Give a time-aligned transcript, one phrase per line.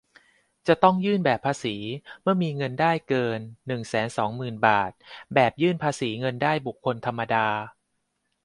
[0.67, 1.75] จะต้องยื่นแบบภาษี
[2.21, 4.91] เมื่อมีเงินได้เกิน หนึ่งแสนสองหมื่น บาท
[5.33, 7.47] แบบยื่นภาษีเงินได้บุคคลธรรมดา